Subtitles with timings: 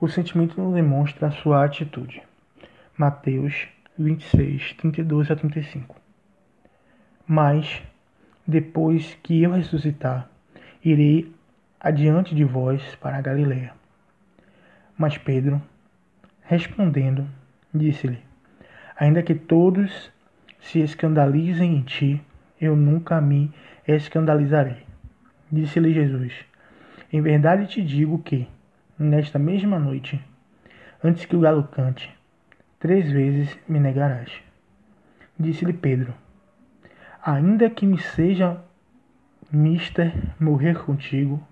[0.00, 2.22] O sentimento não demonstra a sua atitude.
[2.96, 3.68] Mateus
[3.98, 5.94] 26, 32 a 35.
[7.26, 7.82] Mas,
[8.46, 10.26] depois que eu ressuscitar,
[10.82, 11.30] irei
[11.78, 13.74] adiante de vós para a Galiléia.
[14.96, 15.60] Mas Pedro,
[16.44, 17.28] respondendo,
[17.72, 18.20] disse-lhe:
[18.98, 20.10] Ainda que todos
[20.60, 22.22] se escandalizem em ti,
[22.58, 23.52] eu nunca me
[23.86, 24.82] escandalizarei.
[25.52, 26.32] Disse-lhe Jesus:
[27.12, 28.48] Em verdade te digo que,
[29.00, 30.22] nesta mesma noite,
[31.02, 32.14] antes que o galo cante,
[32.78, 34.30] três vezes me negarás.
[35.38, 36.12] Disse-lhe Pedro:
[37.24, 38.62] Ainda que me seja
[39.50, 41.42] mister morrer contigo,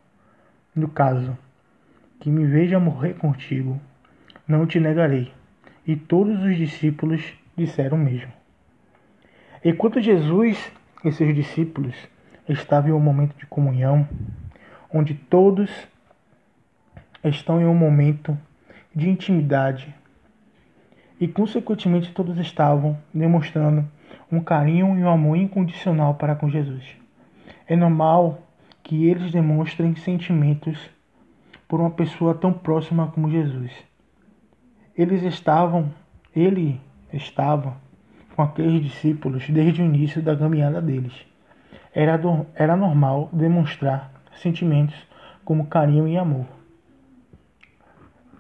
[0.77, 1.37] no caso,
[2.21, 3.81] que me veja morrer contigo,
[4.47, 5.33] não te negarei.
[5.87, 8.31] E todos os discípulos disseram o mesmo.
[9.65, 10.71] Enquanto Jesus
[11.03, 11.97] e seus discípulos
[12.47, 14.07] estavam em um momento de comunhão,
[14.93, 15.71] onde todos
[17.25, 18.37] estão em um momento
[18.95, 19.95] de intimidade
[21.21, 23.89] e, consequentemente, todos estavam demonstrando
[24.31, 26.85] um carinho e um amor incondicional para com Jesus.
[27.67, 28.41] É normal
[28.83, 30.79] que eles demonstrem sentimentos
[31.67, 33.73] por uma pessoa tão próxima como Jesus.
[34.97, 35.93] Eles estavam,
[36.35, 36.81] ele
[37.13, 37.77] estava
[38.35, 41.13] com aqueles discípulos desde o início da caminhada deles.
[41.95, 44.97] Era, do, era normal demonstrar sentimentos
[45.45, 46.58] como carinho e amor.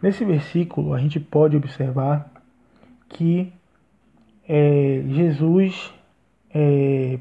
[0.01, 2.31] Nesse versículo, a gente pode observar
[3.09, 3.53] que
[4.49, 5.93] é, Jesus
[6.55, 7.19] é,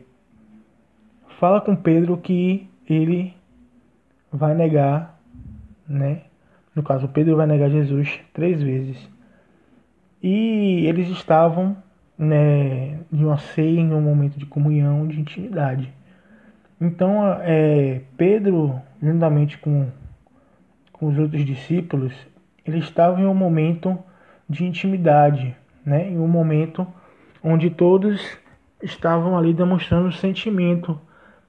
[1.39, 3.33] fala com Pedro que ele
[4.31, 5.19] vai negar,
[5.87, 6.21] né?
[6.75, 9.09] No caso, Pedro vai negar Jesus três vezes.
[10.21, 11.75] E eles estavam
[12.17, 15.91] né, em uma ceia, em um momento de comunhão, de intimidade.
[16.79, 19.87] Então, é, Pedro, juntamente com,
[20.91, 22.13] com os outros discípulos,
[22.67, 23.97] eles estavam em um momento
[24.49, 26.09] de intimidade, né?
[26.09, 26.85] em um momento
[27.43, 28.21] onde todos
[28.81, 30.99] estavam ali demonstrando sentimento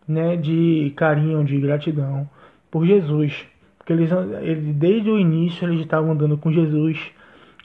[0.07, 2.29] né, de carinho, de gratidão
[2.71, 3.47] por Jesus.
[3.77, 4.11] Porque eles,
[4.41, 6.99] eles, desde o início eles estavam andando com Jesus,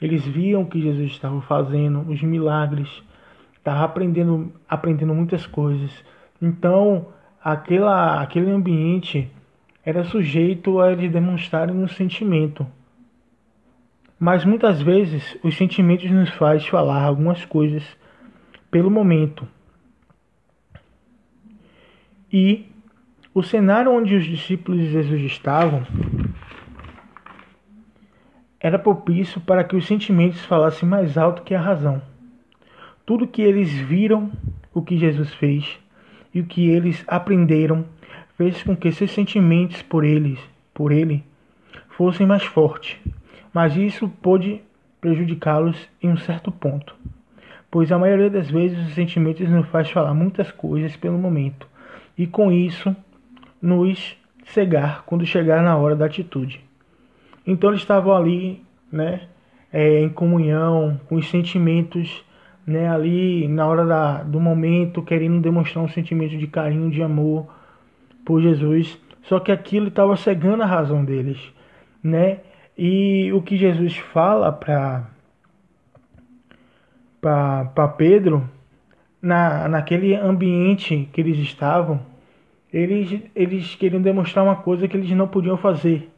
[0.00, 3.02] eles viam o que Jesus estava fazendo, os milagres,
[3.56, 5.90] estavam aprendendo, aprendendo muitas coisas.
[6.40, 7.08] Então,
[7.42, 9.30] aquela, aquele ambiente
[9.84, 12.66] era sujeito a eles demonstrarem um sentimento.
[14.24, 17.84] Mas muitas vezes os sentimentos nos faz falar algumas coisas
[18.70, 19.46] pelo momento.
[22.32, 22.64] E
[23.34, 25.86] o cenário onde os discípulos de Jesus estavam
[28.58, 32.00] era propício para que os sentimentos falassem mais alto que a razão.
[33.04, 34.32] Tudo que eles viram,
[34.72, 35.78] o que Jesus fez
[36.32, 37.84] e o que eles aprenderam,
[38.38, 40.40] fez com que seus sentimentos por eles,
[40.72, 41.22] por ele,
[41.90, 42.98] fossem mais fortes.
[43.54, 44.60] Mas isso pôde
[45.00, 46.96] prejudicá-los em um certo ponto,
[47.70, 51.68] pois a maioria das vezes os sentimentos nos faz falar muitas coisas pelo momento
[52.18, 52.94] e com isso
[53.62, 54.16] nos
[54.46, 56.60] cegar quando chegar na hora da atitude.
[57.46, 58.60] Então eles estavam ali,
[58.90, 59.28] né,
[59.72, 62.24] é, em comunhão com os sentimentos,
[62.66, 67.46] né, ali na hora da, do momento, querendo demonstrar um sentimento de carinho, de amor
[68.24, 68.98] por Jesus.
[69.24, 71.38] Só que aquilo estava cegando a razão deles,
[72.02, 72.38] né?
[72.76, 75.08] E o que Jesus fala para
[77.96, 78.48] Pedro,
[79.22, 82.00] na, naquele ambiente que eles estavam,
[82.72, 86.10] eles, eles queriam demonstrar uma coisa que eles não podiam fazer.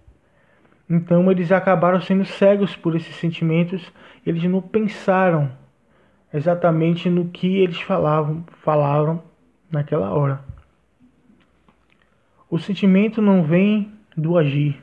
[0.89, 3.93] Então eles acabaram sendo cegos por esses sentimentos,
[4.25, 5.51] eles não pensaram
[6.33, 9.23] exatamente no que eles falavam, falaram
[9.71, 10.41] naquela hora.
[12.49, 14.83] O sentimento não vem do agir,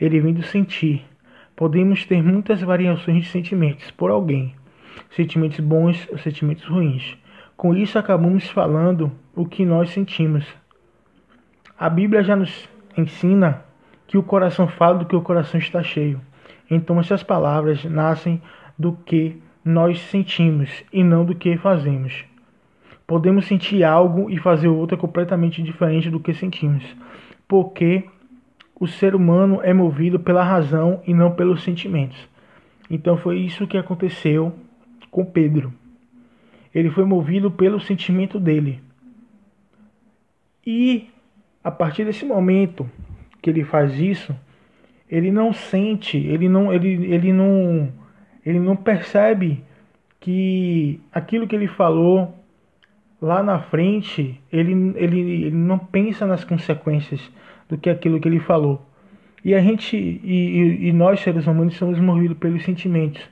[0.00, 1.04] ele vem do sentir.
[1.56, 4.54] Podemos ter muitas variações de sentimentos por alguém,
[5.10, 7.16] sentimentos bons ou sentimentos ruins.
[7.56, 10.44] Com isso acabamos falando o que nós sentimos.
[11.78, 13.64] A Bíblia já nos ensina
[14.06, 16.20] que o coração fala do que o coração está cheio.
[16.70, 18.40] Então essas palavras nascem
[18.78, 22.24] do que nós sentimos e não do que fazemos.
[23.06, 26.84] Podemos sentir algo e fazer outra completamente diferente do que sentimos,
[27.46, 28.04] porque
[28.78, 32.28] o ser humano é movido pela razão e não pelos sentimentos.
[32.90, 34.52] Então foi isso que aconteceu
[35.10, 35.72] com Pedro.
[36.74, 38.82] Ele foi movido pelo sentimento dele.
[40.66, 41.08] E
[41.62, 42.88] a partir desse momento
[43.40, 44.34] que ele faz isso,
[45.08, 47.92] ele não sente, ele não, ele, ele não,
[48.44, 49.62] ele não percebe
[50.18, 52.34] que aquilo que ele falou
[53.20, 57.30] lá na frente, ele, ele, ele não pensa nas consequências
[57.68, 58.84] do que aquilo que ele falou.
[59.44, 63.22] E a gente e, e, nós seres humanos somos movidos pelos sentimentos,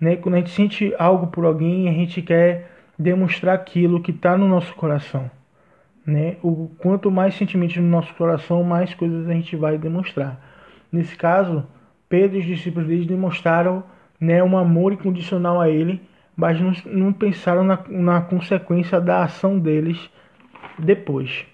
[0.00, 0.16] né?
[0.16, 4.48] Quando a gente sente algo por alguém, a gente quer demonstrar aquilo que está no
[4.48, 5.30] nosso coração,
[6.06, 6.36] né?
[6.42, 10.40] O quanto mais sentimentos no nosso coração, mais coisas a gente vai demonstrar.
[10.90, 11.66] Nesse caso,
[12.08, 13.82] Pedro e os discípulos deles demonstraram,
[14.20, 16.00] né, um amor incondicional a ele,
[16.36, 20.10] mas não, não pensaram na, na consequência da ação deles
[20.78, 21.44] depois.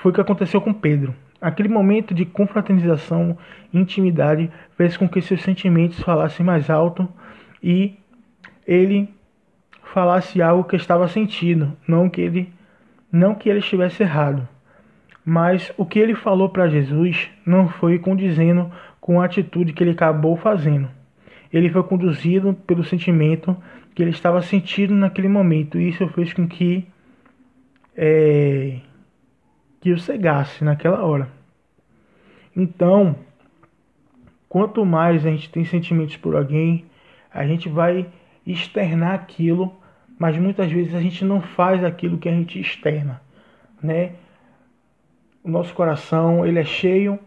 [0.00, 1.14] Foi o que aconteceu com Pedro.
[1.40, 3.36] Aquele momento de confraternização
[3.72, 7.06] intimidade fez com que seus sentimentos falassem mais alto
[7.62, 7.94] e
[8.66, 9.08] ele
[9.92, 12.52] falasse algo que estava sentindo, não que ele
[13.12, 14.48] não que ele estivesse errado.
[15.24, 18.70] Mas o que ele falou para Jesus não foi condizendo
[19.00, 20.88] com a atitude que ele acabou fazendo.
[21.52, 23.56] Ele foi conduzido pelo sentimento
[23.94, 26.86] que ele estava sentindo naquele momento, e isso fez com que
[27.96, 28.78] é,
[29.80, 31.28] que o cegasse naquela hora.
[32.54, 33.16] Então,
[34.48, 36.84] quanto mais a gente tem sentimentos por alguém,
[37.32, 38.06] a gente vai
[38.46, 39.72] externar aquilo,
[40.18, 43.22] mas muitas vezes a gente não faz aquilo que a gente externa,
[43.82, 44.12] né?
[45.42, 47.18] O nosso coração ele é cheio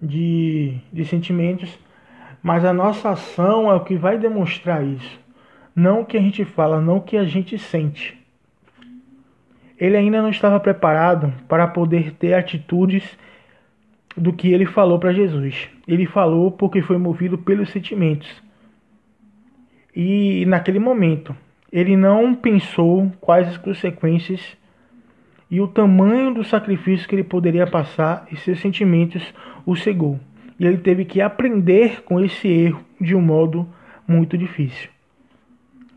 [0.00, 1.78] de, de sentimentos,
[2.42, 5.20] mas a nossa ação é o que vai demonstrar isso.
[5.74, 8.21] Não o que a gente fala, não o que a gente sente.
[9.82, 13.18] Ele ainda não estava preparado para poder ter atitudes
[14.16, 15.68] do que ele falou para Jesus.
[15.88, 18.30] Ele falou porque foi movido pelos sentimentos.
[19.92, 21.34] E naquele momento,
[21.72, 24.56] ele não pensou quais as consequências
[25.50, 29.34] e o tamanho do sacrifício que ele poderia passar e seus sentimentos
[29.66, 30.20] o cegou.
[30.60, 33.68] E ele teve que aprender com esse erro de um modo
[34.06, 34.88] muito difícil.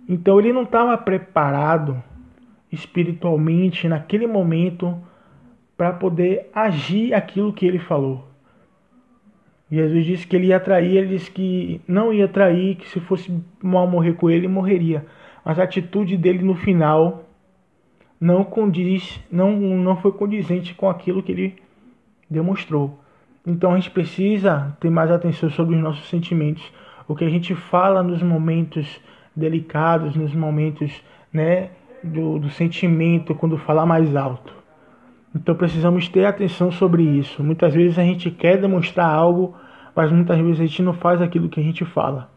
[0.09, 2.03] Então ele não estava preparado
[2.75, 4.97] espiritualmente naquele momento
[5.75, 8.27] para poder agir aquilo que ele falou.
[9.71, 13.35] Jesus disse que ele ia trair, ele disse que não ia trair, que se fosse
[13.61, 15.05] mal morrer com ele, morreria.
[15.43, 17.23] Mas a atitude dele no final
[18.19, 21.55] não condiz, não, não foi condizente com aquilo que ele
[22.29, 22.99] demonstrou.
[23.45, 26.63] Então a gente precisa ter mais atenção sobre os nossos sentimentos,
[27.07, 28.99] o que a gente fala nos momentos
[29.35, 31.69] delicados, nos momentos, né,
[32.05, 34.53] do, do sentimento quando falar mais alto.
[35.35, 37.43] Então precisamos ter atenção sobre isso.
[37.43, 39.55] Muitas vezes a gente quer demonstrar algo,
[39.93, 42.29] mas muitas vezes a gente não faz aquilo que a gente fala.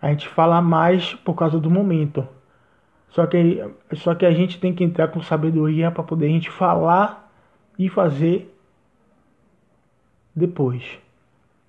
[0.00, 2.26] A gente fala mais por causa do momento.
[3.08, 3.62] Só que,
[3.94, 7.28] só que a gente tem que entrar com sabedoria para poder a gente falar
[7.76, 8.56] e fazer
[10.34, 10.84] depois.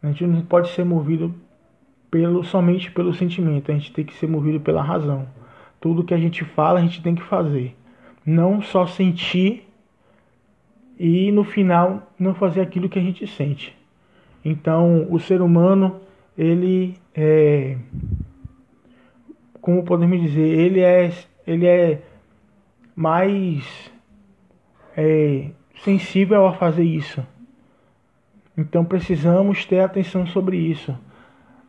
[0.03, 1.33] A gente não pode ser movido
[2.11, 5.27] pelo somente pelo sentimento, a gente tem que ser movido pela razão.
[5.81, 7.75] Tudo que a gente fala, a gente tem que fazer.
[8.25, 9.68] Não só sentir
[10.98, 13.75] e no final não fazer aquilo que a gente sente.
[14.45, 16.00] Então, o ser humano,
[16.38, 17.78] ele é
[19.60, 21.12] como podemos dizer, ele é
[21.45, 22.01] ele é
[22.95, 23.92] mais
[24.98, 25.50] é,
[25.83, 27.25] sensível a fazer isso.
[28.57, 30.95] Então precisamos ter atenção sobre isso.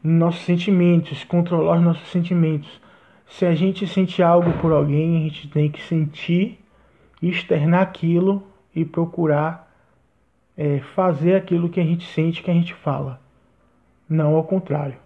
[0.02, 2.80] Nossos sentimentos, controlar os nossos sentimentos.
[3.28, 6.58] Se a gente sente algo por alguém, a gente tem que sentir,
[7.22, 8.42] externar aquilo
[8.74, 9.70] e procurar
[10.56, 13.20] é, fazer aquilo que a gente sente, que a gente fala.
[14.08, 14.96] Não ao contrário.